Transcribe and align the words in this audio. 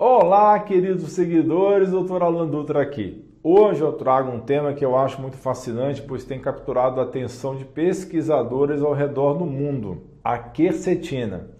Olá, 0.00 0.56
queridos 0.60 1.10
seguidores, 1.10 1.90
doutor 1.90 2.22
Alan 2.22 2.46
Dutra 2.46 2.80
aqui. 2.80 3.28
Hoje 3.42 3.80
eu 3.80 3.92
trago 3.94 4.30
um 4.30 4.38
tema 4.38 4.72
que 4.72 4.84
eu 4.84 4.96
acho 4.96 5.20
muito 5.20 5.36
fascinante, 5.36 6.00
pois 6.02 6.22
tem 6.22 6.38
capturado 6.38 7.00
a 7.00 7.02
atenção 7.02 7.56
de 7.56 7.64
pesquisadores 7.64 8.80
ao 8.80 8.92
redor 8.92 9.34
do 9.34 9.44
mundo, 9.44 10.02
a 10.22 10.38
quercetina. 10.38 11.50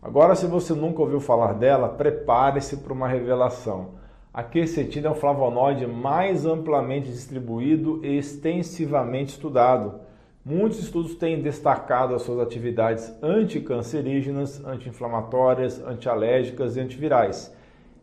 Agora, 0.00 0.36
se 0.36 0.46
você 0.46 0.74
nunca 0.74 1.02
ouviu 1.02 1.18
falar 1.18 1.54
dela, 1.54 1.88
prepare-se 1.88 2.76
para 2.76 2.92
uma 2.92 3.08
revelação. 3.08 3.94
A 4.32 4.44
quercetina 4.44 5.08
é 5.08 5.10
o 5.10 5.16
flavonoide 5.16 5.84
mais 5.84 6.46
amplamente 6.46 7.10
distribuído 7.10 7.98
e 8.06 8.16
extensivamente 8.16 9.30
estudado. 9.30 9.94
Muitos 10.44 10.78
estudos 10.78 11.16
têm 11.16 11.42
destacado 11.42 12.14
as 12.14 12.22
suas 12.22 12.38
atividades 12.38 13.12
anticancerígenas, 13.20 14.64
anti-inflamatórias, 14.64 15.84
antialérgicas 15.84 16.76
e 16.76 16.80
antivirais. 16.80 17.57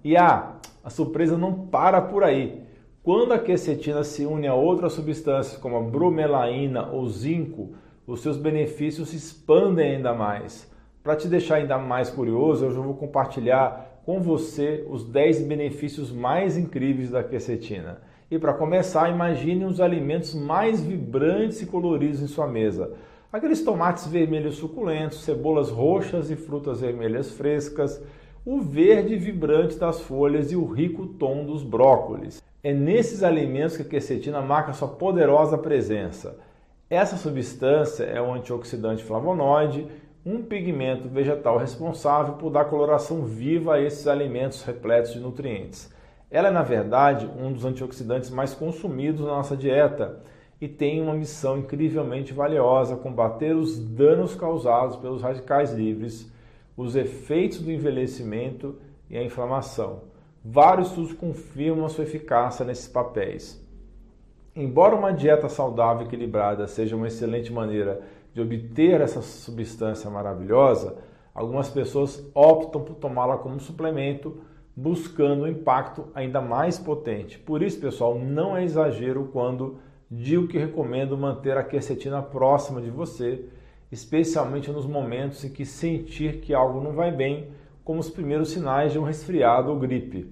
E 0.05 0.15
ah, 0.15 0.57
a 0.83 0.89
surpresa 0.91 1.35
não 1.35 1.51
para 1.65 1.99
por 1.99 2.23
aí. 2.23 2.61
Quando 3.01 3.31
a 3.31 3.39
quercetina 3.39 4.03
se 4.03 4.23
une 4.23 4.47
a 4.47 4.53
outras 4.53 4.93
substâncias 4.93 5.57
como 5.59 5.77
a 5.77 5.81
bromelaína 5.81 6.91
ou 6.91 7.09
zinco, 7.09 7.73
os 8.05 8.21
seus 8.21 8.37
benefícios 8.37 9.09
se 9.09 9.15
expandem 9.15 9.95
ainda 9.95 10.13
mais. 10.13 10.71
Para 11.01 11.15
te 11.15 11.27
deixar 11.27 11.55
ainda 11.55 11.79
mais 11.79 12.11
curioso, 12.11 12.65
eu 12.65 12.71
já 12.71 12.79
vou 12.79 12.93
compartilhar 12.93 13.99
com 14.05 14.21
você 14.21 14.85
os 14.87 15.03
10 15.03 15.47
benefícios 15.47 16.11
mais 16.11 16.55
incríveis 16.55 17.09
da 17.09 17.23
quercetina. 17.23 17.99
E 18.29 18.37
para 18.37 18.53
começar, 18.53 19.09
imagine 19.09 19.65
os 19.65 19.81
alimentos 19.81 20.35
mais 20.35 20.83
vibrantes 20.83 21.63
e 21.63 21.65
coloridos 21.65 22.21
em 22.21 22.27
sua 22.27 22.45
mesa. 22.45 22.93
Aqueles 23.33 23.63
tomates 23.63 24.05
vermelhos 24.05 24.57
suculentos, 24.57 25.23
cebolas 25.23 25.71
roxas 25.71 26.29
e 26.29 26.35
frutas 26.35 26.81
vermelhas 26.81 27.31
frescas, 27.31 27.99
o 28.45 28.61
verde 28.61 29.15
vibrante 29.15 29.75
das 29.75 29.99
folhas 30.01 30.51
e 30.51 30.55
o 30.55 30.65
rico 30.65 31.07
tom 31.07 31.43
dos 31.45 31.63
brócolis. 31.63 32.43
É 32.63 32.71
nesses 32.71 33.23
alimentos 33.23 33.75
que 33.75 33.81
a 33.81 33.85
quercetina 33.85 34.39
marca 34.39 34.71
sua 34.71 34.87
poderosa 34.87 35.57
presença. 35.57 36.37
Essa 36.87 37.17
substância 37.17 38.03
é 38.03 38.21
um 38.21 38.35
antioxidante 38.35 39.03
flavonoide, 39.03 39.87
um 40.23 40.43
pigmento 40.43 41.09
vegetal 41.09 41.57
responsável 41.57 42.35
por 42.35 42.51
dar 42.51 42.65
coloração 42.65 43.23
viva 43.23 43.75
a 43.75 43.81
esses 43.81 44.07
alimentos 44.07 44.63
repletos 44.63 45.13
de 45.13 45.19
nutrientes. 45.19 45.91
Ela 46.29 46.49
é, 46.49 46.51
na 46.51 46.63
verdade, 46.63 47.27
um 47.39 47.51
dos 47.51 47.65
antioxidantes 47.65 48.29
mais 48.29 48.53
consumidos 48.53 49.21
na 49.21 49.37
nossa 49.37 49.57
dieta 49.57 50.19
e 50.61 50.67
tem 50.67 51.01
uma 51.01 51.13
missão 51.15 51.57
incrivelmente 51.57 52.31
valiosa: 52.33 52.95
combater 52.95 53.55
os 53.55 53.79
danos 53.79 54.35
causados 54.35 54.97
pelos 54.97 55.23
radicais 55.23 55.73
livres 55.73 56.31
os 56.75 56.95
efeitos 56.95 57.59
do 57.59 57.71
envelhecimento 57.71 58.75
e 59.09 59.17
a 59.17 59.23
inflamação. 59.23 60.03
Vários 60.43 60.89
estudos 60.89 61.13
confirmam 61.13 61.85
a 61.85 61.89
sua 61.89 62.03
eficácia 62.03 62.65
nesses 62.65 62.87
papéis. 62.87 63.63
Embora 64.55 64.95
uma 64.95 65.11
dieta 65.11 65.49
saudável 65.49 66.03
e 66.03 66.07
equilibrada 66.07 66.67
seja 66.67 66.95
uma 66.95 67.07
excelente 67.07 67.51
maneira 67.51 68.01
de 68.33 68.41
obter 68.41 69.01
essa 69.01 69.21
substância 69.21 70.09
maravilhosa, 70.09 70.97
algumas 71.33 71.69
pessoas 71.69 72.23
optam 72.33 72.83
por 72.83 72.95
tomá-la 72.95 73.37
como 73.37 73.59
suplemento, 73.59 74.41
buscando 74.75 75.43
um 75.43 75.47
impacto 75.47 76.07
ainda 76.13 76.41
mais 76.41 76.77
potente. 76.77 77.39
Por 77.39 77.63
isso, 77.63 77.79
pessoal, 77.79 78.19
não 78.19 78.55
é 78.55 78.63
exagero 78.63 79.29
quando 79.31 79.77
digo 80.11 80.47
que 80.47 80.57
recomendo 80.57 81.17
manter 81.17 81.57
a 81.57 81.63
quercetina 81.63 82.21
próxima 82.21 82.81
de 82.81 82.89
você 82.89 83.45
especialmente 83.91 84.71
nos 84.71 84.85
momentos 84.85 85.43
em 85.43 85.49
que 85.49 85.65
sentir 85.65 86.41
que 86.41 86.53
algo 86.53 86.81
não 86.81 86.93
vai 86.93 87.11
bem, 87.11 87.49
como 87.83 87.99
os 87.99 88.09
primeiros 88.09 88.49
sinais 88.49 88.91
de 88.91 88.99
um 88.99 89.03
resfriado 89.03 89.69
ou 89.69 89.79
gripe. 89.79 90.27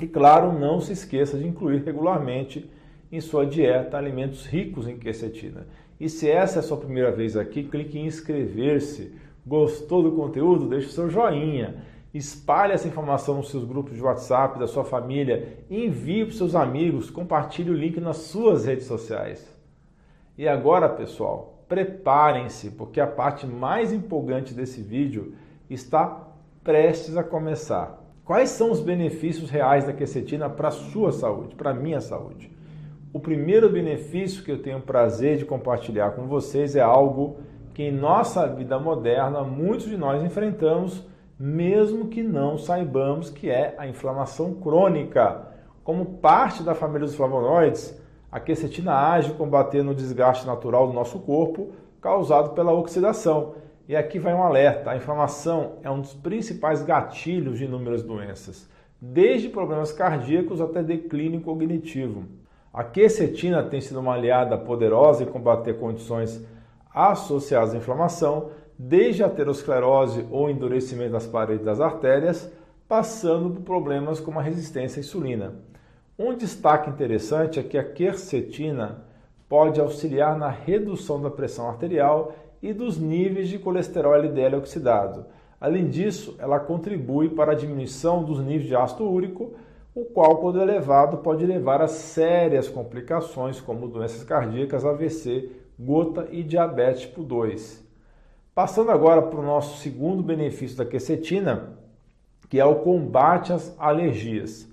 E 0.00 0.06
claro, 0.06 0.58
não 0.58 0.80
se 0.80 0.92
esqueça 0.92 1.38
de 1.38 1.46
incluir 1.46 1.82
regularmente 1.84 2.70
em 3.10 3.20
sua 3.20 3.46
dieta 3.46 3.96
alimentos 3.96 4.44
ricos 4.44 4.86
em 4.86 4.98
quercetina. 4.98 5.66
E 5.98 6.08
se 6.08 6.28
essa 6.28 6.58
é 6.58 6.60
a 6.60 6.62
sua 6.62 6.76
primeira 6.76 7.10
vez 7.10 7.36
aqui, 7.36 7.64
clique 7.64 7.98
em 7.98 8.06
inscrever-se. 8.06 9.14
Gostou 9.46 10.02
do 10.02 10.12
conteúdo? 10.12 10.68
Deixe 10.68 10.88
seu 10.88 11.08
joinha. 11.08 11.76
Espalhe 12.12 12.72
essa 12.72 12.88
informação 12.88 13.36
nos 13.36 13.50
seus 13.50 13.64
grupos 13.64 13.94
de 13.94 14.02
WhatsApp, 14.02 14.58
da 14.58 14.66
sua 14.66 14.84
família, 14.84 15.58
envie 15.70 16.24
para 16.24 16.30
os 16.30 16.38
seus 16.38 16.54
amigos, 16.54 17.10
compartilhe 17.10 17.70
o 17.70 17.74
link 17.74 18.00
nas 18.00 18.16
suas 18.16 18.64
redes 18.64 18.86
sociais. 18.86 19.46
E 20.36 20.48
agora, 20.48 20.88
pessoal, 20.88 21.55
preparem-se, 21.68 22.70
porque 22.70 23.00
a 23.00 23.06
parte 23.06 23.46
mais 23.46 23.92
empolgante 23.92 24.54
desse 24.54 24.80
vídeo 24.80 25.34
está 25.68 26.28
prestes 26.62 27.16
a 27.16 27.24
começar. 27.24 28.02
Quais 28.24 28.50
são 28.50 28.70
os 28.70 28.80
benefícios 28.80 29.50
reais 29.50 29.84
da 29.84 29.92
quercetina 29.92 30.50
para 30.50 30.68
a 30.68 30.72
sua 30.72 31.12
saúde, 31.12 31.54
para 31.54 31.70
a 31.70 31.74
minha 31.74 32.00
saúde? 32.00 32.50
O 33.12 33.20
primeiro 33.20 33.70
benefício 33.70 34.42
que 34.42 34.50
eu 34.50 34.60
tenho 34.60 34.80
prazer 34.80 35.38
de 35.38 35.44
compartilhar 35.44 36.10
com 36.10 36.26
vocês 36.26 36.76
é 36.76 36.80
algo 36.80 37.38
que 37.72 37.84
em 37.84 37.92
nossa 37.92 38.46
vida 38.46 38.78
moderna 38.78 39.42
muitos 39.42 39.86
de 39.86 39.96
nós 39.96 40.22
enfrentamos, 40.24 41.06
mesmo 41.38 42.08
que 42.08 42.22
não 42.22 42.58
saibamos 42.58 43.30
que 43.30 43.48
é 43.48 43.74
a 43.78 43.86
inflamação 43.86 44.54
crônica. 44.54 45.46
Como 45.84 46.16
parte 46.16 46.62
da 46.62 46.74
família 46.74 47.06
dos 47.06 47.14
flavonoides, 47.14 47.96
a 48.36 48.40
quercetina 48.40 48.92
age 48.92 49.32
combatendo 49.32 49.92
o 49.92 49.94
desgaste 49.94 50.46
natural 50.46 50.86
do 50.86 50.92
nosso 50.92 51.20
corpo 51.20 51.72
causado 52.02 52.50
pela 52.50 52.70
oxidação. 52.70 53.54
E 53.88 53.96
aqui 53.96 54.18
vai 54.18 54.34
um 54.34 54.42
alerta: 54.42 54.90
a 54.90 54.96
inflamação 54.96 55.78
é 55.82 55.90
um 55.90 56.02
dos 56.02 56.12
principais 56.12 56.82
gatilhos 56.82 57.56
de 57.56 57.64
inúmeras 57.64 58.02
doenças, 58.02 58.68
desde 59.00 59.48
problemas 59.48 59.90
cardíacos 59.90 60.60
até 60.60 60.82
declínio 60.82 61.40
cognitivo. 61.40 62.24
A 62.74 62.84
quercetina 62.84 63.62
tem 63.62 63.80
sido 63.80 64.00
uma 64.00 64.12
aliada 64.12 64.58
poderosa 64.58 65.22
em 65.22 65.26
combater 65.26 65.78
condições 65.78 66.46
associadas 66.94 67.72
à 67.72 67.78
inflamação, 67.78 68.50
desde 68.78 69.22
a 69.24 69.28
aterosclerose 69.28 70.26
ou 70.30 70.50
endurecimento 70.50 71.12
das 71.12 71.26
paredes 71.26 71.64
das 71.64 71.80
artérias, 71.80 72.52
passando 72.86 73.48
por 73.48 73.62
problemas 73.62 74.20
como 74.20 74.38
a 74.38 74.42
resistência 74.42 75.00
à 75.00 75.00
insulina. 75.00 75.54
Um 76.18 76.34
destaque 76.34 76.88
interessante 76.88 77.60
é 77.60 77.62
que 77.62 77.76
a 77.76 77.84
quercetina 77.84 79.04
pode 79.46 79.78
auxiliar 79.78 80.34
na 80.38 80.48
redução 80.48 81.20
da 81.20 81.30
pressão 81.30 81.68
arterial 81.68 82.32
e 82.62 82.72
dos 82.72 82.96
níveis 82.96 83.50
de 83.50 83.58
colesterol 83.58 84.14
LDL 84.14 84.56
oxidado. 84.56 85.26
Além 85.60 85.90
disso, 85.90 86.34
ela 86.38 86.58
contribui 86.58 87.28
para 87.28 87.52
a 87.52 87.54
diminuição 87.54 88.24
dos 88.24 88.38
níveis 88.38 88.64
de 88.64 88.74
ácido 88.74 89.04
úrico, 89.04 89.52
o 89.94 90.06
qual, 90.06 90.38
quando 90.38 90.60
elevado, 90.60 91.18
pode 91.18 91.44
levar 91.44 91.82
a 91.82 91.88
sérias 91.88 92.66
complicações 92.66 93.60
como 93.60 93.86
doenças 93.86 94.24
cardíacas, 94.24 94.86
AVC, 94.86 95.50
gota 95.78 96.28
e 96.30 96.42
diabetes 96.42 97.02
tipo 97.02 97.22
2. 97.22 97.84
Passando 98.54 98.90
agora 98.90 99.20
para 99.20 99.38
o 99.38 99.44
nosso 99.44 99.82
segundo 99.82 100.22
benefício 100.22 100.78
da 100.78 100.86
quercetina, 100.86 101.78
que 102.48 102.58
é 102.58 102.64
o 102.64 102.76
combate 102.76 103.52
às 103.52 103.78
alergias. 103.78 104.66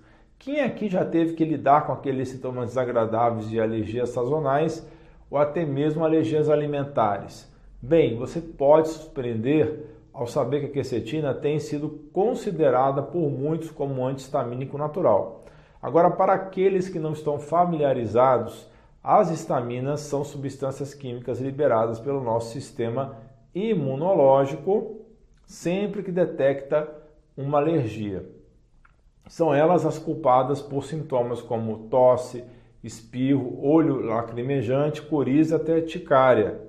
Quem 0.44 0.60
aqui 0.60 0.90
já 0.90 1.06
teve 1.06 1.36
que 1.36 1.46
lidar 1.46 1.88
com 1.88 1.94
aqueles 1.94 2.28
sintomas 2.28 2.66
desagradáveis 2.66 3.50
de 3.50 3.62
alergias 3.62 4.10
sazonais 4.10 4.86
ou 5.32 5.38
até 5.38 5.66
mesmo 5.66 6.04
alergias 6.04 6.50
alimentares? 6.50 7.50
Bem, 7.82 8.18
você 8.18 8.42
pode 8.42 8.90
surpreender 8.90 9.86
ao 10.12 10.28
saber 10.28 10.60
que 10.60 10.66
a 10.66 10.72
quercetina 10.72 11.34
tem 11.34 11.60
sido 11.60 11.90
considerada 12.12 13.02
por 13.02 13.32
muitos 13.32 13.72
como 13.72 14.02
um 14.02 14.06
antihistamínico 14.06 14.78
natural. 14.78 15.46
Agora, 15.82 16.12
para 16.12 16.34
aqueles 16.34 16.90
que 16.90 17.00
não 17.00 17.14
estão 17.14 17.40
familiarizados, 17.40 18.70
as 19.02 19.32
histaminas 19.32 20.02
são 20.02 20.26
substâncias 20.26 20.94
químicas 20.94 21.40
liberadas 21.40 22.02
pelo 22.02 22.22
nosso 22.22 22.52
sistema 22.52 23.16
imunológico 23.56 25.06
sempre 25.46 26.04
que 26.04 26.12
detecta 26.12 26.86
uma 27.38 27.60
alergia. 27.60 28.43
São 29.34 29.52
elas 29.52 29.84
as 29.84 29.98
culpadas 29.98 30.62
por 30.62 30.84
sintomas 30.84 31.42
como 31.42 31.88
tosse, 31.90 32.44
espirro, 32.84 33.66
olho 33.66 34.06
lacrimejante, 34.06 35.02
coriza 35.02 35.56
até 35.56 35.82
ticária. 35.82 36.62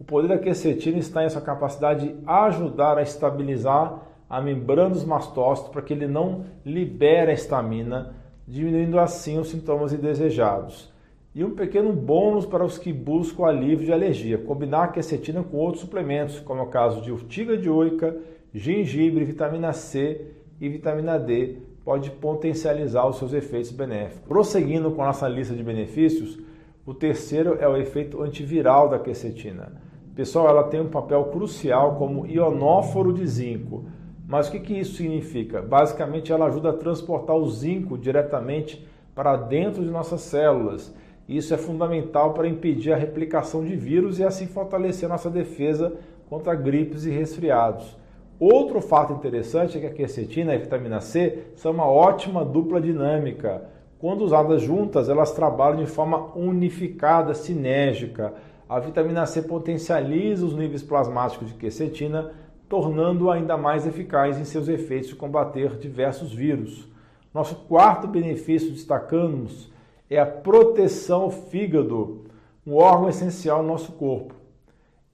O 0.00 0.04
poder 0.04 0.28
da 0.28 0.38
quercetina 0.38 0.96
está 0.96 1.22
em 1.22 1.28
sua 1.28 1.42
capacidade 1.42 2.08
de 2.08 2.16
ajudar 2.26 2.96
a 2.96 3.02
estabilizar 3.02 4.00
a 4.26 4.40
membrana 4.40 4.88
dos 4.88 5.04
mastócitos 5.04 5.70
para 5.70 5.82
que 5.82 5.92
ele 5.92 6.06
não 6.06 6.46
libere 6.64 7.30
a 7.30 7.34
estamina, 7.34 8.14
diminuindo 8.46 8.98
assim 8.98 9.38
os 9.38 9.50
sintomas 9.50 9.92
indesejados. 9.92 10.90
E 11.34 11.44
um 11.44 11.54
pequeno 11.54 11.92
bônus 11.92 12.46
para 12.46 12.64
os 12.64 12.78
que 12.78 12.90
buscam 12.90 13.44
alívio 13.44 13.84
de 13.84 13.92
alergia, 13.92 14.38
combinar 14.38 14.84
a 14.84 14.88
quercetina 14.88 15.42
com 15.42 15.58
outros 15.58 15.82
suplementos, 15.82 16.40
como 16.40 16.60
é 16.60 16.62
o 16.62 16.68
caso 16.68 17.02
de 17.02 17.12
urtiga 17.12 17.54
dioica, 17.54 18.16
gengibre, 18.54 19.26
vitamina 19.26 19.74
C 19.74 20.24
e 20.58 20.70
vitamina 20.70 21.18
D, 21.18 21.67
pode 21.84 22.10
potencializar 22.10 23.06
os 23.06 23.18
seus 23.18 23.32
efeitos 23.32 23.70
benéficos. 23.70 24.26
Prosseguindo 24.28 24.90
com 24.90 25.02
a 25.02 25.06
nossa 25.06 25.28
lista 25.28 25.54
de 25.54 25.62
benefícios, 25.62 26.38
o 26.84 26.94
terceiro 26.94 27.56
é 27.60 27.68
o 27.68 27.76
efeito 27.76 28.22
antiviral 28.22 28.88
da 28.88 28.98
quercetina. 28.98 29.72
Pessoal, 30.14 30.48
ela 30.48 30.64
tem 30.64 30.80
um 30.80 30.88
papel 30.88 31.24
crucial 31.26 31.96
como 31.96 32.26
ionóforo 32.26 33.12
de 33.12 33.26
zinco. 33.26 33.84
Mas 34.26 34.48
o 34.48 34.50
que, 34.50 34.60
que 34.60 34.74
isso 34.74 34.96
significa? 34.96 35.62
Basicamente, 35.62 36.32
ela 36.32 36.46
ajuda 36.46 36.70
a 36.70 36.76
transportar 36.76 37.36
o 37.36 37.48
zinco 37.48 37.96
diretamente 37.96 38.86
para 39.14 39.36
dentro 39.36 39.82
de 39.82 39.90
nossas 39.90 40.20
células. 40.20 40.94
Isso 41.28 41.52
é 41.52 41.56
fundamental 41.56 42.34
para 42.34 42.48
impedir 42.48 42.92
a 42.92 42.96
replicação 42.96 43.64
de 43.64 43.76
vírus 43.76 44.18
e 44.18 44.24
assim 44.24 44.46
fortalecer 44.46 45.08
nossa 45.08 45.30
defesa 45.30 45.94
contra 46.28 46.54
gripes 46.54 47.04
e 47.04 47.10
resfriados. 47.10 47.96
Outro 48.40 48.80
fato 48.80 49.12
interessante 49.12 49.76
é 49.76 49.80
que 49.80 49.86
a 49.86 49.92
quercetina 49.92 50.52
e 50.52 50.56
a 50.56 50.60
vitamina 50.60 51.00
C 51.00 51.46
são 51.56 51.72
uma 51.72 51.86
ótima 51.86 52.44
dupla 52.44 52.80
dinâmica. 52.80 53.64
Quando 53.98 54.22
usadas 54.22 54.62
juntas, 54.62 55.08
elas 55.08 55.32
trabalham 55.32 55.82
de 55.82 55.90
forma 55.90 56.30
unificada, 56.36 57.34
sinérgica. 57.34 58.32
A 58.68 58.78
vitamina 58.78 59.26
C 59.26 59.42
potencializa 59.42 60.46
os 60.46 60.54
níveis 60.54 60.84
plasmáticos 60.84 61.48
de 61.48 61.54
quercetina, 61.54 62.30
tornando-a 62.68 63.34
ainda 63.34 63.56
mais 63.56 63.88
eficaz 63.88 64.38
em 64.38 64.44
seus 64.44 64.68
efeitos 64.68 65.08
de 65.08 65.16
combater 65.16 65.76
diversos 65.76 66.32
vírus. 66.32 66.86
Nosso 67.34 67.56
quarto 67.66 68.06
benefício, 68.06 68.70
destacamos, 68.70 69.68
é 70.08 70.20
a 70.20 70.26
proteção 70.26 71.22
ao 71.22 71.30
fígado, 71.30 72.24
um 72.64 72.76
órgão 72.76 73.08
essencial 73.08 73.62
no 73.62 73.68
nosso 73.68 73.92
corpo. 73.92 74.34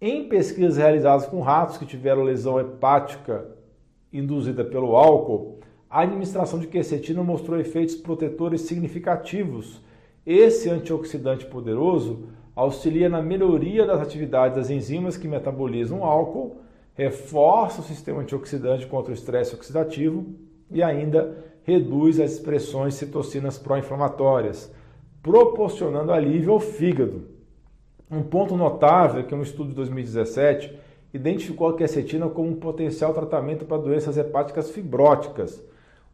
Em 0.06 0.28
pesquisas 0.28 0.76
realizadas 0.76 1.24
com 1.24 1.40
ratos 1.40 1.78
que 1.78 1.86
tiveram 1.86 2.24
lesão 2.24 2.60
hepática 2.60 3.46
induzida 4.12 4.62
pelo 4.62 4.96
álcool, 4.96 5.60
a 5.88 6.02
administração 6.02 6.58
de 6.58 6.66
quercetina 6.66 7.22
mostrou 7.22 7.58
efeitos 7.58 7.94
protetores 7.94 8.60
significativos. 8.60 9.80
Esse 10.26 10.68
antioxidante 10.68 11.46
poderoso 11.46 12.28
auxilia 12.54 13.08
na 13.08 13.22
melhoria 13.22 13.86
das 13.86 13.98
atividades 13.98 14.58
das 14.58 14.68
enzimas 14.68 15.16
que 15.16 15.26
metabolizam 15.26 16.00
o 16.00 16.04
álcool, 16.04 16.58
reforça 16.92 17.80
o 17.80 17.84
sistema 17.84 18.20
antioxidante 18.20 18.86
contra 18.86 19.10
o 19.10 19.14
estresse 19.14 19.54
oxidativo 19.54 20.26
e 20.70 20.82
ainda 20.82 21.34
reduz 21.62 22.20
as 22.20 22.32
expressões 22.32 22.92
de 22.92 23.00
citocinas 23.00 23.56
pró-inflamatórias, 23.56 24.70
proporcionando 25.22 26.12
alívio 26.12 26.52
ao 26.52 26.60
fígado. 26.60 27.33
Um 28.14 28.22
ponto 28.22 28.56
notável 28.56 29.22
é 29.22 29.24
que 29.24 29.34
um 29.34 29.42
estudo 29.42 29.70
de 29.70 29.74
2017 29.74 30.78
identificou 31.12 31.68
a 31.68 31.76
quercetina 31.76 32.28
como 32.28 32.48
um 32.48 32.54
potencial 32.54 33.12
tratamento 33.12 33.64
para 33.64 33.82
doenças 33.82 34.16
hepáticas 34.16 34.70
fibróticas, 34.70 35.60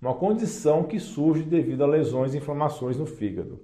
uma 0.01 0.15
condição 0.15 0.85
que 0.85 0.99
surge 0.99 1.43
devido 1.43 1.85
a 1.85 1.87
lesões 1.87 2.33
e 2.33 2.39
inflamações 2.39 2.97
no 2.97 3.05
fígado. 3.05 3.61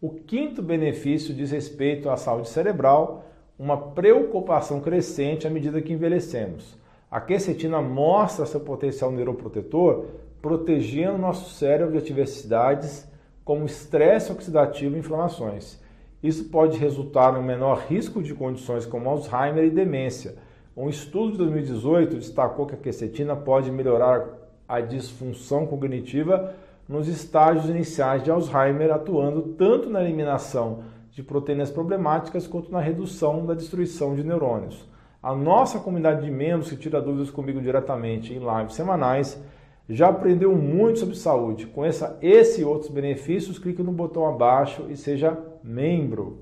O 0.00 0.08
quinto 0.08 0.62
benefício 0.62 1.34
diz 1.34 1.50
respeito 1.50 2.08
à 2.08 2.16
saúde 2.16 2.48
cerebral, 2.48 3.26
uma 3.58 3.76
preocupação 3.76 4.80
crescente 4.80 5.46
à 5.46 5.50
medida 5.50 5.82
que 5.82 5.92
envelhecemos. 5.92 6.78
A 7.10 7.20
quercetina 7.20 7.82
mostra 7.82 8.46
seu 8.46 8.60
potencial 8.60 9.10
neuroprotetor, 9.10 10.06
protegendo 10.40 11.18
nosso 11.18 11.50
cérebro 11.50 11.92
de 11.92 11.98
adversidades 11.98 13.06
como 13.44 13.66
estresse 13.66 14.32
oxidativo 14.32 14.96
e 14.96 15.00
inflamações. 15.00 15.83
Isso 16.24 16.44
pode 16.44 16.78
resultar 16.78 17.34
em 17.34 17.38
um 17.38 17.42
menor 17.42 17.84
risco 17.86 18.22
de 18.22 18.32
condições 18.32 18.86
como 18.86 19.10
Alzheimer 19.10 19.62
e 19.66 19.70
demência. 19.70 20.36
Um 20.74 20.88
estudo 20.88 21.32
de 21.32 21.36
2018 21.36 22.16
destacou 22.16 22.64
que 22.64 22.74
a 22.74 22.78
quercetina 22.78 23.36
pode 23.36 23.70
melhorar 23.70 24.26
a 24.66 24.80
disfunção 24.80 25.66
cognitiva 25.66 26.54
nos 26.88 27.08
estágios 27.08 27.68
iniciais 27.68 28.22
de 28.22 28.30
Alzheimer, 28.30 28.90
atuando 28.90 29.42
tanto 29.58 29.90
na 29.90 30.02
eliminação 30.02 30.84
de 31.12 31.22
proteínas 31.22 31.70
problemáticas 31.70 32.46
quanto 32.46 32.72
na 32.72 32.80
redução 32.80 33.44
da 33.44 33.52
destruição 33.52 34.14
de 34.14 34.24
neurônios. 34.24 34.88
A 35.22 35.34
nossa 35.34 35.78
comunidade 35.78 36.24
de 36.24 36.30
membros 36.30 36.70
que 36.70 36.76
tira 36.78 37.02
dúvidas 37.02 37.30
comigo 37.30 37.60
diretamente 37.60 38.32
em 38.32 38.38
lives 38.38 38.74
semanais 38.74 39.38
já 39.86 40.08
aprendeu 40.08 40.56
muito 40.56 41.00
sobre 41.00 41.16
saúde. 41.16 41.66
Conheça 41.66 42.18
esse 42.22 42.62
e 42.62 42.64
outros 42.64 42.90
benefícios, 42.90 43.58
clique 43.58 43.82
no 43.82 43.92
botão 43.92 44.26
abaixo 44.26 44.86
e 44.88 44.96
seja 44.96 45.38
membro. 45.64 46.40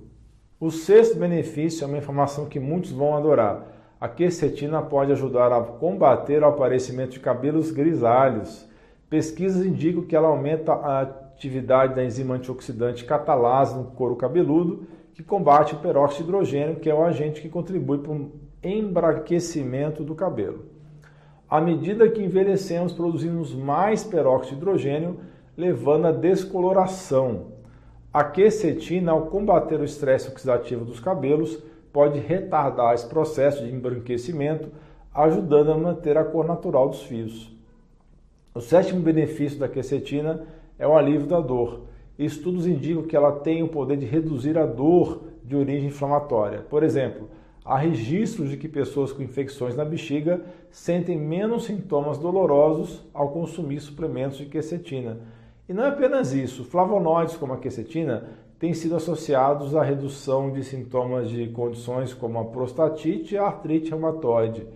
O 0.59 0.69
sexto 0.73 1.17
benefício 1.17 1.85
é 1.85 1.87
uma 1.87 1.99
informação 1.99 2.47
que 2.47 2.59
muitos 2.59 2.91
vão 2.91 3.17
adorar. 3.17 3.69
A 4.01 4.09
quercetina 4.09 4.83
pode 4.83 5.13
ajudar 5.13 5.53
a 5.53 5.63
combater 5.63 6.43
o 6.43 6.47
aparecimento 6.47 7.13
de 7.13 7.21
cabelos 7.21 7.71
grisalhos. 7.71 8.69
Pesquisas 9.09 9.65
indicam 9.65 10.03
que 10.03 10.17
ela 10.17 10.27
aumenta 10.27 10.73
a 10.73 11.03
atividade 11.03 11.95
da 11.95 12.05
enzima 12.05 12.35
antioxidante 12.35 13.05
catalase 13.05 13.77
no 13.77 13.85
couro 13.93 14.17
cabeludo, 14.17 14.89
que 15.15 15.23
combate 15.23 15.75
o 15.77 15.79
peróxido 15.79 16.25
de 16.25 16.29
hidrogênio, 16.29 16.77
que 16.77 16.91
é 16.91 16.95
o 16.95 17.05
agente 17.05 17.41
que 17.41 17.49
contribui 17.49 17.99
para 17.99 18.11
o 18.11 18.33
embranquecimento 18.61 20.03
do 20.03 20.17
cabelo. 20.17 20.65
À 21.49 21.61
medida 21.61 22.09
que 22.09 22.23
envelhecemos, 22.23 22.93
produzimos 22.93 23.55
mais 23.55 24.03
peróxido 24.03 24.57
de 24.57 24.63
hidrogênio, 24.63 25.21
levando 25.57 26.07
à 26.07 26.13
descoloração. 26.13 27.62
A 28.13 28.25
quercetina, 28.25 29.13
ao 29.13 29.27
combater 29.27 29.81
o 29.81 29.85
estresse 29.85 30.29
oxidativo 30.29 30.85
dos 30.85 31.01
cabelos, 31.01 31.59
pode 31.93 32.19
retardar 32.19 32.95
esse 32.95 33.07
processo 33.07 33.65
de 33.65 33.73
embranquecimento, 33.73 34.69
ajudando 35.15 35.73
a 35.73 35.79
manter 35.79 36.19
a 36.19 36.25
cor 36.25 36.47
natural 36.47 36.89
dos 36.89 37.03
fios. 37.03 37.51
O 38.55 38.61
sétimo 38.61 39.01
benefício 39.01 39.59
da 39.59 39.69
quercetina 39.69 40.47
é 40.79 40.87
o 40.87 40.97
alívio 40.97 41.27
da 41.27 41.41
dor. 41.41 41.87
Estudos 42.19 42.67
indicam 42.67 43.05
que 43.05 43.17
ela 43.17 43.33
tem 43.33 43.63
o 43.63 43.69
poder 43.69 43.97
de 43.97 44.05
reduzir 44.05 44.59
a 44.59 44.67
dor 44.67 45.23
de 45.43 45.57
origem 45.57 45.89
inflamatória. 45.89 46.61
Por 46.69 46.83
exemplo, 46.83 47.29
Há 47.65 47.77
registros 47.77 48.51
de 48.51 48.57
que 48.57 48.69
pessoas 48.69 49.13
com 49.13 49.23
infecções 49.23 49.77
na 49.77 49.85
bexiga 49.85 50.41
sentem 50.69 51.17
menos 51.17 51.65
sintomas 51.65 52.19
dolorosos 52.19 53.05
ao 53.15 53.31
consumir 53.31 53.79
suplementos 53.81 54.39
de 54.39 54.47
quercetina. 54.47 55.21
E 55.73 55.75
não 55.75 55.85
é 55.85 55.89
apenas 55.89 56.35
isso, 56.35 56.65
flavonoides 56.65 57.35
como 57.35 57.55
a 57.55 57.57
quercetina 57.57 58.29
têm 58.59 58.75
sido 58.75 58.95
associados 58.95 59.75
à 59.75 59.83
redução 59.83 60.53
de 60.53 60.63
sintomas 60.63 61.31
de 61.31 61.49
condições 61.49 62.13
como 62.13 62.39
a 62.39 62.45
prostatite 62.45 63.35
e 63.35 63.39
a 63.39 63.47
artrite 63.47 63.89
reumatoide. 63.89 64.67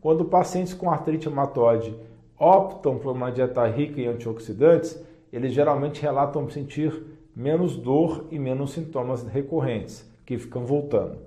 Quando 0.00 0.24
pacientes 0.24 0.72
com 0.72 0.90
artrite 0.90 1.26
reumatoide 1.26 1.94
optam 2.38 2.96
por 2.96 3.12
uma 3.12 3.30
dieta 3.30 3.66
rica 3.66 4.00
em 4.00 4.06
antioxidantes, 4.06 4.98
eles 5.30 5.52
geralmente 5.52 6.00
relatam 6.00 6.48
sentir 6.48 7.04
menos 7.36 7.76
dor 7.76 8.24
e 8.30 8.38
menos 8.38 8.70
sintomas 8.70 9.24
recorrentes, 9.24 10.10
que 10.24 10.38
ficam 10.38 10.64
voltando. 10.64 11.18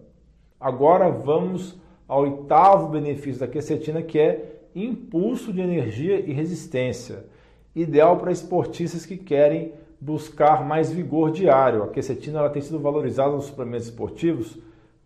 Agora 0.59 1.07
vamos 1.07 1.79
ao 2.07 2.23
oitavo 2.23 2.87
benefício 2.87 3.41
da 3.41 3.47
quercetina, 3.47 4.01
que 4.01 4.17
é 4.17 4.61
impulso 4.73 5.53
de 5.53 5.61
energia 5.61 6.19
e 6.19 6.33
resistência. 6.33 7.25
Ideal 7.75 8.17
para 8.17 8.31
esportistas 8.31 9.05
que 9.05 9.17
querem 9.17 9.73
buscar 9.99 10.65
mais 10.65 10.91
vigor 10.91 11.31
diário. 11.31 11.83
A 11.83 11.87
quercetina 11.87 12.39
ela 12.39 12.49
tem 12.49 12.61
sido 12.61 12.79
valorizada 12.79 13.31
nos 13.31 13.45
suplementos 13.45 13.87
esportivos 13.87 14.57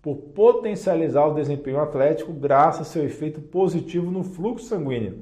por 0.01 0.15
potencializar 0.15 1.25
o 1.27 1.33
desempenho 1.33 1.79
atlético 1.79 2.33
graças 2.33 2.79
ao 2.79 2.85
seu 2.85 3.05
efeito 3.05 3.41
positivo 3.41 4.11
no 4.11 4.23
fluxo 4.23 4.65
sanguíneo. 4.65 5.19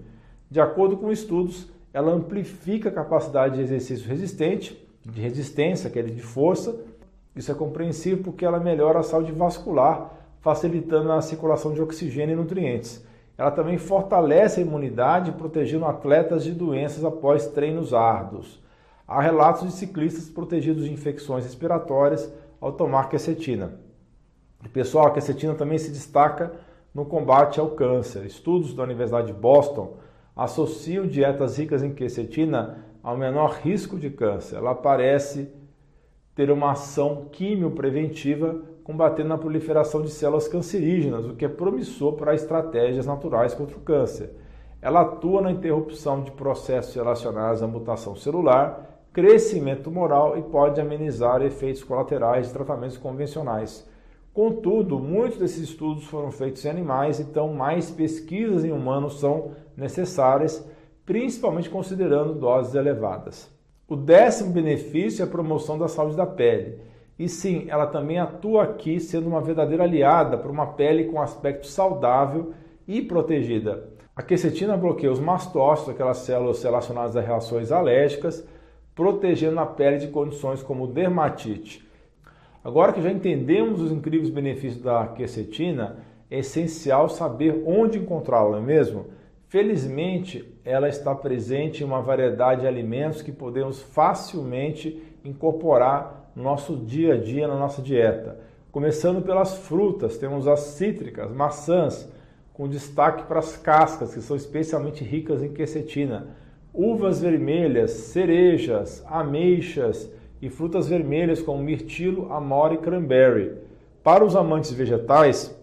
De 0.50 0.60
acordo 0.60 0.98
com 0.98 1.12
estudos, 1.12 1.72
ela 1.94 2.12
amplifica 2.12 2.90
a 2.90 2.94
capacidade 2.94 3.56
de 3.56 3.62
exercício 3.62 4.08
resistente, 4.08 4.88
de 5.06 5.22
resistência, 5.22 5.90
que 5.90 6.00
é 6.00 6.04
de 6.04 6.22
força. 6.22 6.76
Isso 7.36 7.52
é 7.52 7.56
compreensível 7.56 8.24
porque 8.24 8.46
ela 8.46 8.60
melhora 8.60 9.00
a 9.00 9.04
saúde 9.04 9.32
vascular 9.32 10.18
facilitando 10.42 11.12
a 11.12 11.22
circulação 11.22 11.74
de 11.74 11.82
oxigênio 11.82 12.34
e 12.34 12.36
nutrientes. 12.36 13.06
Ela 13.42 13.50
também 13.50 13.80
fortalece 13.80 14.60
a 14.60 14.64
imunidade, 14.64 15.32
protegendo 15.32 15.86
atletas 15.86 16.44
de 16.44 16.52
doenças 16.52 17.04
após 17.04 17.48
treinos 17.48 17.92
árduos. 17.92 18.62
Há 19.08 19.20
relatos 19.20 19.64
de 19.64 19.74
ciclistas 19.74 20.30
protegidos 20.30 20.86
de 20.86 20.94
infecções 20.94 21.44
respiratórias 21.44 22.32
ao 22.62 22.72
tomar 22.72 23.10
quercetina. 23.10 23.80
pessoal, 24.72 25.08
a 25.08 25.12
quercetina 25.12 25.56
também 25.56 25.80
se 25.80 25.90
destaca 25.90 26.54
no 26.94 27.04
combate 27.04 27.60
ao 27.60 27.72
câncer. 27.72 28.28
Estudos 28.28 28.76
da 28.76 28.84
Universidade 28.84 29.34
de 29.34 29.34
Boston 29.34 29.98
associam 30.36 31.08
dietas 31.08 31.58
ricas 31.58 31.82
em 31.82 31.96
quercetina 31.96 32.86
ao 33.02 33.18
menor 33.18 33.54
risco 33.64 33.98
de 33.98 34.12
câncer. 34.12 34.58
Ela 34.58 34.76
parece 34.76 35.52
ter 36.36 36.52
uma 36.52 36.74
ação 36.74 37.26
quimiopreventiva 37.32 38.62
combatendo 38.84 39.34
a 39.34 39.38
proliferação 39.38 40.02
de 40.02 40.10
células 40.10 40.48
cancerígenas, 40.48 41.26
o 41.26 41.36
que 41.36 41.46
é 41.46 41.50
promissor 41.50 42.14
para 42.14 42.34
estratégias 42.36 43.06
naturais 43.06 43.54
contra 43.54 43.78
o 43.78 43.82
câncer. 43.82 44.34
Ela 44.82 45.02
atua 45.02 45.42
na 45.42 45.52
interrupção 45.52 46.24
de 46.24 46.32
processos 46.32 46.96
relacionados 46.96 47.62
à 47.62 47.68
mutação 47.68 48.16
celular, 48.16 49.06
crescimento 49.14 49.84
tumoral 49.84 50.38
e 50.38 50.42
pode 50.42 50.82
amenizar 50.82 51.42
efeitos 51.42 51.84
colaterais 51.84 52.48
de 52.48 52.54
tratamentos 52.54 52.98
convencionais. 52.98 53.88
Contudo, 54.34 54.98
muitos 54.98 55.38
desses 55.38 55.70
estudos 55.70 56.06
foram 56.06 56.32
feitos 56.32 56.64
em 56.64 56.70
animais, 56.70 57.20
então 57.20 57.54
mais 57.54 57.92
pesquisas 57.92 58.64
em 58.64 58.72
humanos 58.72 59.20
são 59.20 59.52
necessárias, 59.76 60.66
principalmente 61.06 61.70
considerando 61.70 62.34
doses 62.34 62.74
elevadas. 62.74 63.52
O 63.88 63.96
décimo 63.96 64.54
benefício 64.54 65.22
é 65.22 65.26
a 65.26 65.30
promoção 65.30 65.78
da 65.78 65.90
saúde 65.90 66.16
da 66.16 66.26
pele. 66.26 66.80
E 67.22 67.30
sim, 67.30 67.66
ela 67.68 67.86
também 67.86 68.18
atua 68.18 68.64
aqui 68.64 69.00
sendo 69.00 69.28
uma 69.28 69.42
verdadeira 69.42 69.84
aliada 69.84 70.40
para 70.40 70.50
uma 70.50 70.66
pele 70.66 71.04
com 71.04 71.22
aspecto 71.22 71.68
saudável 71.68 72.52
e 72.88 73.00
protegida. 73.00 73.92
A 74.16 74.24
quercetina 74.24 74.76
bloqueia 74.76 75.12
os 75.12 75.20
mastócitos, 75.20 75.94
aquelas 75.94 76.18
células 76.18 76.64
relacionadas 76.64 77.16
a 77.16 77.22
reações 77.22 77.72
alérgicas, 77.72 78.44
protegendo 78.96 79.60
a 79.60 79.68
pele 79.68 80.00
de 80.00 80.08
condições 80.08 80.64
como 80.64 80.88
dermatite. 80.88 81.88
Agora 82.64 82.92
que 82.92 83.04
já 83.04 83.12
entendemos 83.12 83.82
os 83.82 83.92
incríveis 83.92 84.32
benefícios 84.32 84.82
da 84.82 85.06
quercetina, 85.06 85.98
é 86.28 86.40
essencial 86.40 87.08
saber 87.08 87.62
onde 87.68 88.00
encontrá-la, 88.00 88.54
não 88.54 88.58
é 88.58 88.62
mesmo? 88.62 89.06
Felizmente, 89.48 90.60
ela 90.66 90.90
está 90.90 91.14
presente 91.14 91.84
em 91.84 91.86
uma 91.86 92.02
variedade 92.02 92.62
de 92.62 92.68
alimentos 92.68 93.22
que 93.22 93.32
podemos 93.32 93.80
facilmente 93.80 95.00
incorporar 95.24 96.21
no 96.36 96.44
nosso 96.44 96.76
dia 96.78 97.16
a 97.16 97.18
dia, 97.18 97.48
na 97.48 97.56
nossa 97.56 97.82
dieta. 97.82 98.40
Começando 98.72 99.22
pelas 99.22 99.58
frutas, 99.58 100.18
temos 100.18 100.48
as 100.48 100.62
cítricas, 100.62 101.32
maçãs, 101.32 102.10
com 102.54 102.68
destaque 102.68 103.24
para 103.24 103.40
as 103.40 103.58
cascas, 103.58 104.14
que 104.14 104.22
são 104.22 104.36
especialmente 104.36 105.04
ricas 105.04 105.44
em 105.44 105.52
quercetina, 105.52 106.28
uvas 106.74 107.22
vermelhas, 107.22 107.92
cerejas, 107.92 109.04
ameixas 109.08 110.10
e 110.42 110.50
frutas 110.50 110.88
vermelhas 110.88 111.42
como 111.42 111.62
mirtilo, 111.62 112.32
amora 112.32 112.74
e 112.74 112.78
cranberry. 112.78 113.54
Para 114.04 114.26
os 114.26 114.36
amantes 114.36 114.72
vegetais, 114.72 115.56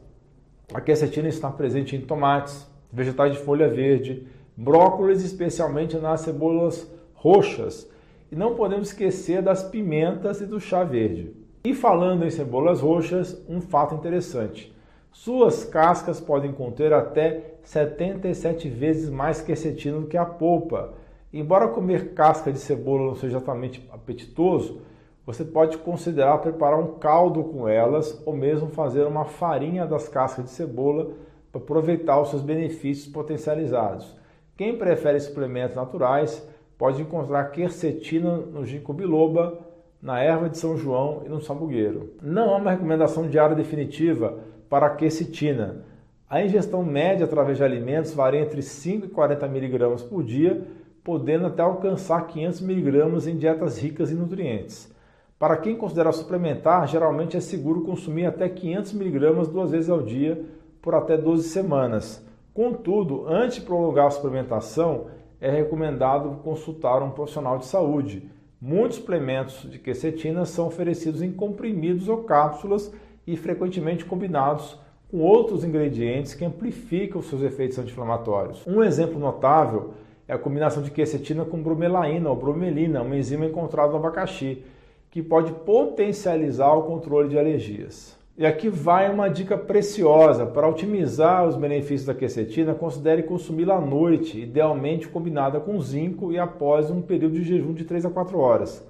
a 0.72 0.80
quercetina 0.80 1.28
está 1.28 1.50
presente 1.50 1.96
em 1.96 2.00
tomates, 2.00 2.68
vegetais 2.92 3.32
de 3.32 3.38
folha 3.38 3.68
verde, 3.68 4.26
brócolis, 4.56 5.24
especialmente 5.24 5.96
nas 5.96 6.20
cebolas 6.20 6.90
roxas. 7.14 7.88
E 8.30 8.36
não 8.36 8.54
podemos 8.54 8.88
esquecer 8.88 9.42
das 9.42 9.62
pimentas 9.62 10.40
e 10.40 10.46
do 10.46 10.60
chá 10.60 10.84
verde. 10.84 11.34
E 11.64 11.74
falando 11.74 12.24
em 12.24 12.30
cebolas 12.30 12.80
roxas, 12.80 13.42
um 13.48 13.60
fato 13.60 13.94
interessante. 13.94 14.74
Suas 15.10 15.64
cascas 15.64 16.20
podem 16.20 16.52
conter 16.52 16.92
até 16.92 17.54
77 17.62 18.68
vezes 18.68 19.10
mais 19.10 19.40
quercetina 19.40 19.98
do 19.98 20.06
que 20.06 20.16
a 20.16 20.24
polpa. 20.24 20.94
Embora 21.32 21.68
comer 21.68 22.14
casca 22.14 22.52
de 22.52 22.58
cebola 22.58 23.06
não 23.06 23.14
seja 23.14 23.36
exatamente 23.36 23.86
apetitoso, 23.92 24.80
você 25.26 25.44
pode 25.44 25.76
considerar 25.78 26.38
preparar 26.38 26.78
um 26.78 26.98
caldo 26.98 27.44
com 27.44 27.68
elas 27.68 28.22
ou 28.24 28.34
mesmo 28.34 28.68
fazer 28.68 29.06
uma 29.06 29.24
farinha 29.24 29.86
das 29.86 30.08
cascas 30.08 30.44
de 30.44 30.50
cebola 30.50 31.10
para 31.50 31.60
aproveitar 31.60 32.20
os 32.20 32.30
seus 32.30 32.40
benefícios 32.40 33.12
potencializados. 33.12 34.16
Quem 34.56 34.78
prefere 34.78 35.20
suplementos 35.20 35.76
naturais 35.76 36.46
pode 36.78 37.02
encontrar 37.02 37.50
quercetina 37.50 38.36
no 38.36 38.64
ginkgo 38.64 38.92
biloba, 38.92 39.58
na 40.00 40.20
erva 40.22 40.48
de 40.48 40.56
São 40.56 40.76
João 40.76 41.22
e 41.26 41.28
no 41.28 41.40
sabugueiro. 41.40 42.14
Não 42.22 42.54
há 42.54 42.56
uma 42.56 42.70
recomendação 42.70 43.28
diária 43.28 43.56
definitiva 43.56 44.38
para 44.70 44.86
a 44.86 44.94
quercetina. 44.94 45.84
A 46.30 46.42
ingestão 46.42 46.84
média 46.84 47.24
através 47.24 47.58
de 47.58 47.64
alimentos 47.64 48.14
varia 48.14 48.40
entre 48.40 48.62
5 48.62 49.06
e 49.06 49.08
40 49.08 49.46
mg 49.46 50.04
por 50.04 50.22
dia, 50.22 50.62
podendo 51.02 51.46
até 51.46 51.62
alcançar 51.62 52.26
500 52.28 52.62
mg 52.62 53.28
em 53.28 53.36
dietas 53.36 53.78
ricas 53.78 54.12
em 54.12 54.14
nutrientes. 54.14 54.94
Para 55.38 55.56
quem 55.56 55.76
considera 55.76 56.12
suplementar, 56.12 56.86
geralmente 56.86 57.36
é 57.36 57.40
seguro 57.40 57.82
consumir 57.82 58.26
até 58.26 58.48
500 58.48 58.94
mg 58.94 59.50
duas 59.50 59.70
vezes 59.70 59.88
ao 59.88 60.02
dia 60.02 60.44
por 60.82 60.94
até 60.94 61.16
12 61.16 61.48
semanas. 61.48 62.24
Contudo, 62.52 63.26
antes 63.26 63.56
de 63.56 63.62
prolongar 63.62 64.06
a 64.06 64.10
suplementação, 64.10 65.06
é 65.40 65.50
recomendado 65.50 66.40
consultar 66.42 67.02
um 67.02 67.10
profissional 67.10 67.58
de 67.58 67.66
saúde. 67.66 68.28
Muitos 68.60 68.96
suplementos 68.96 69.70
de 69.70 69.78
quercetina 69.78 70.44
são 70.44 70.66
oferecidos 70.66 71.22
em 71.22 71.32
comprimidos 71.32 72.08
ou 72.08 72.24
cápsulas 72.24 72.92
e 73.26 73.36
frequentemente 73.36 74.04
combinados 74.04 74.78
com 75.10 75.20
outros 75.20 75.64
ingredientes 75.64 76.34
que 76.34 76.44
amplificam 76.44 77.22
seus 77.22 77.42
efeitos 77.42 77.78
anti-inflamatórios. 77.78 78.66
Um 78.66 78.82
exemplo 78.82 79.18
notável 79.18 79.94
é 80.26 80.34
a 80.34 80.38
combinação 80.38 80.82
de 80.82 80.90
quercetina 80.90 81.44
com 81.44 81.62
bromelaína 81.62 82.28
ou 82.28 82.36
bromelina, 82.36 83.02
uma 83.02 83.16
enzima 83.16 83.46
encontrada 83.46 83.92
no 83.92 83.98
abacaxi, 83.98 84.62
que 85.10 85.22
pode 85.22 85.52
potencializar 85.52 86.74
o 86.74 86.82
controle 86.82 87.28
de 87.28 87.38
alergias. 87.38 88.18
E 88.38 88.46
aqui 88.46 88.68
vai 88.68 89.12
uma 89.12 89.28
dica 89.28 89.58
preciosa. 89.58 90.46
Para 90.46 90.68
otimizar 90.68 91.44
os 91.44 91.56
benefícios 91.56 92.04
da 92.04 92.14
quercetina, 92.14 92.72
considere 92.72 93.24
consumi-la 93.24 93.74
à 93.74 93.80
noite, 93.80 94.40
idealmente 94.40 95.08
combinada 95.08 95.58
com 95.58 95.80
zinco 95.80 96.30
e 96.30 96.38
após 96.38 96.88
um 96.88 97.02
período 97.02 97.34
de 97.34 97.42
jejum 97.42 97.74
de 97.74 97.84
3 97.84 98.06
a 98.06 98.10
4 98.10 98.38
horas. 98.38 98.86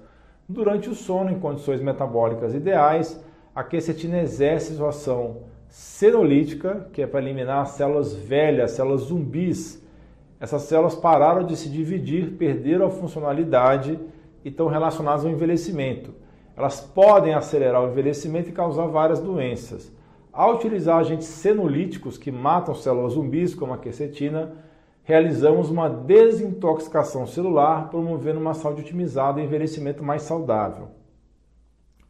Durante 0.47 0.87
o 0.87 0.93
sono, 0.93 1.31
em 1.31 1.39
condições 1.39 1.81
metabólicas 1.81 2.53
ideais, 2.53 3.19
a 3.55 3.63
quercetina 3.63 4.21
exerce 4.21 4.75
sua 4.75 4.89
ação 4.89 5.37
senolítica, 5.67 6.87
que 6.93 7.01
é 7.01 7.07
para 7.07 7.19
eliminar 7.19 7.63
as 7.63 7.69
células 7.69 8.13
velhas, 8.13 8.69
células 8.69 9.01
zumbis. 9.01 9.83
Essas 10.39 10.61
células 10.61 10.93
pararam 10.93 11.43
de 11.43 11.57
se 11.57 11.69
dividir, 11.69 12.33
perderam 12.33 12.85
a 12.85 12.91
funcionalidade 12.91 13.97
e 14.45 14.49
estão 14.49 14.67
relacionadas 14.67 15.25
ao 15.25 15.31
envelhecimento 15.31 16.13
elas 16.59 16.81
podem 16.81 17.33
acelerar 17.33 17.81
o 17.81 17.87
envelhecimento 17.87 18.49
e 18.49 18.51
causar 18.51 18.85
várias 18.87 19.21
doenças. 19.21 19.89
Ao 20.31 20.55
utilizar 20.55 20.99
agentes 20.99 21.27
senolíticos 21.27 22.17
que 22.17 22.29
matam 22.33 22.75
células 22.75 23.13
zumbis, 23.13 23.55
como 23.55 23.73
a 23.73 23.77
quercetina, 23.77 24.51
realizamos 25.01 25.69
uma 25.69 25.89
desintoxicação 25.89 27.25
celular, 27.25 27.89
promovendo 27.89 28.41
uma 28.41 28.53
saúde 28.53 28.81
otimizada 28.81 29.39
e 29.39 29.45
envelhecimento 29.45 30.03
mais 30.03 30.23
saudável. 30.23 30.89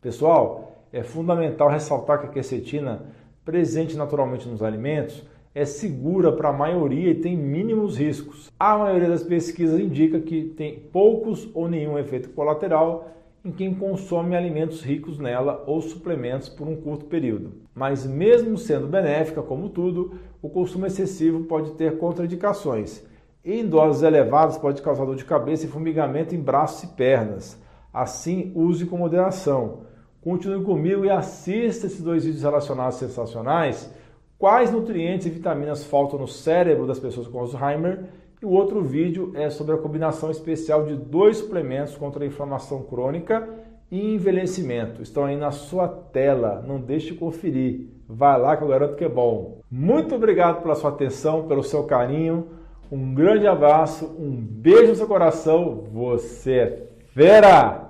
Pessoal, 0.02 0.84
é 0.92 1.04
fundamental 1.04 1.70
ressaltar 1.70 2.20
que 2.20 2.26
a 2.26 2.32
quercetina, 2.32 3.04
presente 3.46 3.96
naturalmente 3.96 4.50
nos 4.50 4.64
alimentos, 4.64 5.24
é 5.54 5.64
segura 5.64 6.32
para 6.32 6.50
a 6.50 6.54
maioria 6.54 7.12
e 7.12 7.22
tem 7.22 7.38
mínimos 7.38 8.00
riscos. 8.00 8.52
A 8.60 8.76
maioria 8.80 9.10
das 9.10 9.22
pesquisas 9.22 9.80
indica 9.80 10.20
que 10.20 10.46
tem 10.58 10.80
poucos 10.80 11.48
ou 11.54 11.68
nenhum 11.68 12.00
efeito 12.00 12.30
colateral 12.30 13.19
em 13.44 13.52
quem 13.52 13.74
consome 13.74 14.36
alimentos 14.36 14.82
ricos 14.82 15.18
nela 15.18 15.64
ou 15.66 15.82
suplementos 15.82 16.50
por 16.50 16.68
um 16.68 16.76
curto 16.76 17.06
período. 17.06 17.54
Mas, 17.74 18.06
mesmo 18.06 18.58
sendo 18.58 18.88
benéfica, 18.88 19.42
como 19.42 19.70
tudo, 19.70 20.20
o 20.42 20.50
consumo 20.50 20.86
excessivo 20.86 21.46
pode 21.46 21.72
ter 21.72 21.98
contraindicações. 21.98 23.04
Em 23.44 23.66
doses 23.66 24.04
elevadas, 24.04 24.58
pode 24.58 24.82
causar 24.82 25.06
dor 25.06 25.16
de 25.16 25.24
cabeça 25.24 25.66
e 25.66 25.70
formigamento 25.70 26.36
em 26.36 26.42
braços 26.42 26.84
e 26.84 26.88
pernas. 26.88 27.58
Assim, 27.94 28.52
use 28.54 28.86
com 28.86 28.98
moderação. 28.98 29.82
Continue 30.22 30.64
comigo 30.66 31.06
e 31.06 31.10
assista 31.10 31.88
esses 31.88 32.02
dois 32.02 32.26
vídeos 32.26 32.44
relacionados 32.44 32.98
sensacionais. 32.98 33.90
Quais 34.38 34.72
nutrientes 34.72 35.28
e 35.28 35.30
vitaminas 35.30 35.86
faltam 35.86 36.20
no 36.20 36.28
cérebro 36.28 36.86
das 36.86 37.00
pessoas 37.00 37.28
com 37.28 37.40
Alzheimer 37.40 38.06
e 38.42 38.46
o 38.46 38.52
outro 38.52 38.82
vídeo 38.82 39.32
é 39.36 39.50
sobre 39.50 39.76
a 39.76 39.78
combinação 39.78 40.32
especial 40.32 40.86
de 40.86 40.96
dois 40.96 41.38
suplementos 41.38 41.98
contra 41.98 42.24
a 42.24 42.28
inflamação 42.28 42.84
crônica 42.84 43.48
e 43.92 44.16
envelhecimento. 44.16 45.02
Estão 45.02 45.26
aí 45.26 45.36
na 45.36 45.52
sua 45.52 45.88
tela, 45.88 46.64
não 46.66 46.80
deixe 46.80 47.12
de 47.12 47.20
conferir. 47.20 47.90
Vai 48.08 48.40
lá 48.40 48.56
que 48.56 48.64
eu 48.64 48.68
garanto 48.68 48.96
que 48.96 49.04
é 49.04 49.10
bom. 49.10 49.60
Muito 49.70 50.16
obrigado 50.16 50.62
pela 50.62 50.76
sua 50.76 50.90
atenção, 50.90 51.48
pelo 51.48 51.64
seu 51.64 51.84
carinho. 51.84 52.48
Um 52.92 53.14
grande 53.14 53.46
abraço, 53.46 54.06
um 54.18 54.32
beijo 54.32 54.90
no 54.90 54.96
seu 54.96 55.08
coração. 55.08 55.84
Você 55.92 56.54
é 56.54 56.88
fera! 57.14 57.89